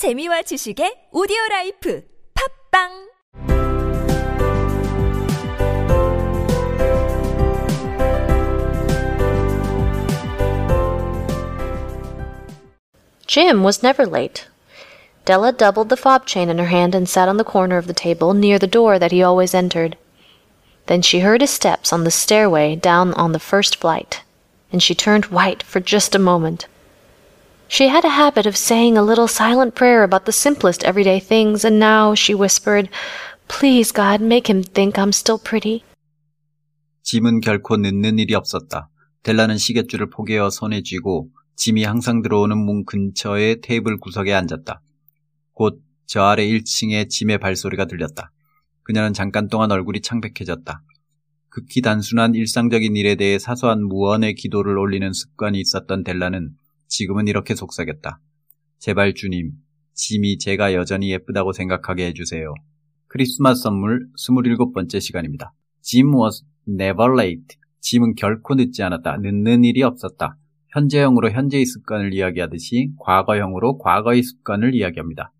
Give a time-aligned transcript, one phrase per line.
[0.00, 2.02] 재미와 지식의 오디오 라이프
[2.72, 3.10] 팝빵
[13.26, 14.48] Jim was never late.
[15.26, 17.92] Della doubled the fob chain in her hand and sat on the corner of the
[17.92, 19.98] table near the door that he always entered.
[20.86, 24.22] Then she heard his steps on the stairway down on the first flight,
[24.72, 26.64] and she turned white for just a moment.
[27.70, 31.64] She had a habit of saying a little silent prayer about the simplest everyday things,
[31.64, 32.90] and now she whispered,
[33.46, 35.84] Please, God, make him think I'm still pretty.
[37.04, 38.88] 짐은 결코 늦는 일이 없었다.
[39.22, 44.80] 델라는 시계줄을 포개어 손에 쥐고 짐이 항상 들어오는 문 근처의 테이블 구석에 앉았다.
[45.54, 48.32] 곧 저 아래 1층에 짐의 발소리가 들렸다.
[48.82, 50.82] 그녀는 잠깐 동안 얼굴이 창백해졌다.
[51.48, 56.50] 극히 단순한 일상적인 일에 대해 사소한 무언의 기도를 올리는 습관이 있었던 델라는
[56.90, 58.20] 지금은 이렇게 속삭였다.
[58.78, 59.52] 제발 주님,
[59.94, 62.52] 짐이 제가 여전히 예쁘다고 생각하게 해주세요.
[63.06, 65.52] 크리스마스 선물 27번째 시간입니다.
[65.82, 67.56] Jim was never late.
[67.80, 69.18] 짐은 결코 늦지 않았다.
[69.18, 70.36] 늦는 일이 없었다.
[70.72, 75.32] 현재형으로 현재의 습관을 이야기하듯이 과거형으로 과거의 습관을 이야기합니다.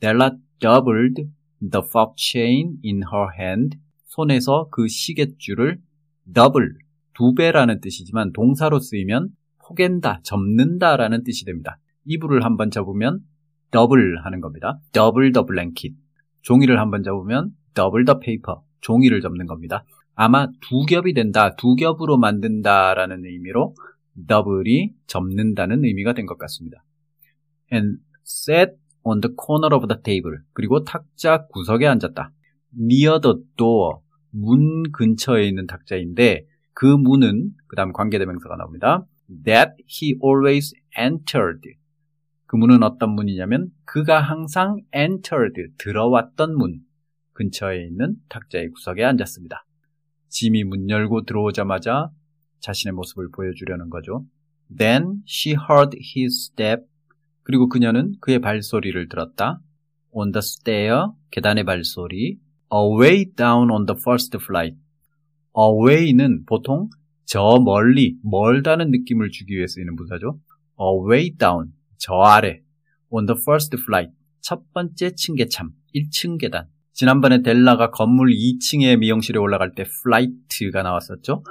[0.00, 1.24] Della doubled
[1.60, 3.78] the fob chain in her hand.
[4.06, 5.80] 손에서 그 시계줄을
[6.32, 6.68] double,
[7.14, 9.30] 두 배라는 뜻이지만 동사로 쓰이면
[9.66, 11.78] 포갠다, 접는다라는 뜻이 됩니다.
[12.04, 13.20] 이불을 한번 접으면
[13.70, 14.78] double 하는 겁니다.
[14.92, 15.96] double the blanket.
[16.42, 18.60] 종이를 한번 접으면 double the paper.
[18.80, 19.84] 종이를 접는 겁니다.
[20.14, 23.74] 아마 두 겹이 된다, 두 겹으로 만든다라는 의미로
[24.28, 26.84] double이 접는다는 의미가 된 것 같습니다.
[27.72, 30.38] And sat on the corner of the table.
[30.52, 32.30] 그리고 탁자 구석에 앉았다.
[32.78, 33.98] near the door.
[34.30, 39.06] 문 근처에 있는 탁자인데 그 문은 그 다음 관계대명사가 나옵니다.
[39.44, 41.60] That he always entered.
[42.46, 46.80] 그 문은 어떤 문이냐면 그가 항상 entered, 들어왔던 문
[47.32, 49.64] 근처에 있는 탁자의 구석에 앉았습니다.
[50.28, 52.10] 짐이 문 열고 들어오자마자
[52.60, 54.24] 자신의 모습을 보여주려는 거죠.
[54.76, 56.82] Then she heard his step.
[57.42, 59.60] 그리고 그녀는 그의 발소리를 들었다.
[60.10, 62.38] On the stair, 계단의 발소리.
[62.72, 64.78] Away down on the first flight.
[65.56, 66.88] Away는 보통
[67.24, 70.38] 저 멀리, 멀다는 느낌을 주기 위해 쓰이는 부사죠.
[70.80, 72.60] Away down, 저 아래.
[73.10, 76.66] On the first flight, 첫 번째 층계참, 1층 계단.
[76.92, 81.42] 지난번에 델라가 건물 2층의 미용실에 올라갈 때 flight가 나왔었죠.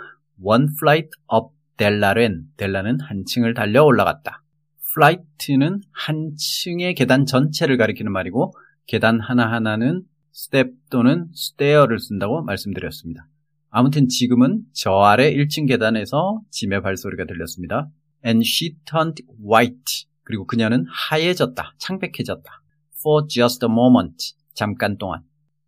[0.42, 4.44] One flight up 델라렌, 델라는 한 층을 달려 올라갔다.
[4.92, 8.54] flight는 한 층의 계단 전체를 가리키는 말이고
[8.86, 10.04] 계단 하나하나는
[10.36, 13.28] step 또는 stair를 쓴다고 말씀드렸습니다.
[13.76, 17.90] 아무튼 지금은 저 아래 1층 계단에서 짐의 발소리가 들렸습니다.
[18.24, 20.06] And she turned white.
[20.22, 21.74] 그리고 그녀는 하얘졌다.
[21.80, 22.52] 창백해졌다.
[23.00, 24.36] For just a moment.
[24.54, 25.24] 잠깐 동안.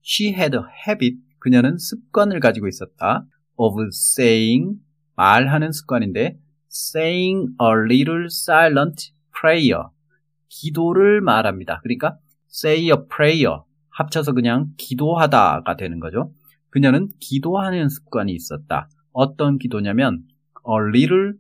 [0.06, 1.18] She had a habit.
[1.40, 3.26] 그녀는 습관을 가지고 있었다.
[3.56, 4.76] Of saying.
[5.16, 6.38] 말하는 습관인데
[6.72, 9.86] saying a little silent prayer.
[10.48, 11.80] 기도를 말합니다.
[11.82, 12.20] 그러니까
[12.54, 13.62] say a prayer.
[13.90, 16.32] 합쳐서 그냥 기도하다가 되는 거죠.
[16.76, 18.90] 그녀는 기도하는 습관이 있었다.
[19.14, 20.24] 어떤 기도냐면
[20.68, 21.36] a little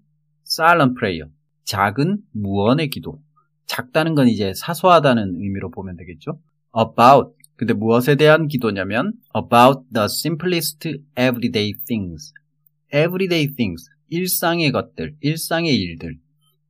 [0.45, 1.29] silent prayer.
[1.65, 3.21] 작은 무언의 기도.
[3.65, 6.39] 작다는 건 이제 사소하다는 의미로 보면 되겠죠.
[6.73, 10.87] about 근데 무엇에 대한 기도냐면 about the simplest
[11.19, 12.31] everyday things.
[12.93, 13.89] everyday things.
[14.07, 16.17] 일상의 것들, 일상의 일들.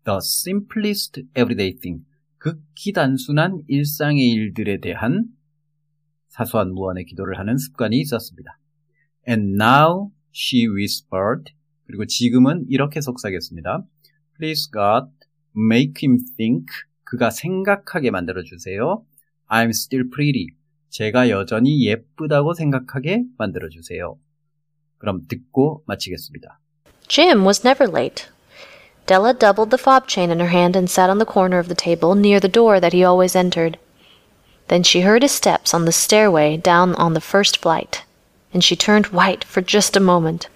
[0.06, 2.04] the simplest everyday thing.
[2.40, 5.26] 극히 단순한 일상의 일들에 대한
[6.36, 8.60] 사소한 무언의 기도를 하는 습관이 있었습니다.
[9.28, 11.54] And now she whispered.
[11.88, 13.86] 그리고 지금은 이렇게 속삭였습니다.
[14.38, 15.12] Please God,
[15.56, 16.66] make him think.
[17.06, 19.06] 그가 생각하게 만들어 주세요.
[19.50, 20.48] I'm still pretty.
[20.90, 24.18] 제가 여전히 예쁘다고 생각하게 만들어 주세요.
[24.98, 26.60] 그럼 듣고 마치겠습니다.
[27.08, 28.26] Jim was never late.
[29.06, 31.76] Della doubled the fob chain in her hand and sat on the corner of the
[31.76, 33.80] table near the door that he always entered.
[34.68, 38.04] Then she heard his steps on the stairway down on the first flight,
[38.54, 40.48] and she turned white for just a moment.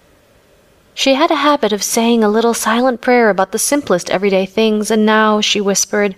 [0.94, 4.90] She had a habit of saying a little silent prayer about the simplest everyday things,
[4.90, 6.16] and now she whispered,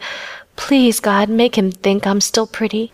[0.56, 2.93] Please, God, make him think I'm still pretty.